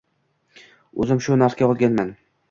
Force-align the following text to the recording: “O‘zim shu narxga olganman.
“O‘zim 1.03 1.19
shu 1.25 1.37
narxga 1.41 1.67
olganman. 1.73 2.09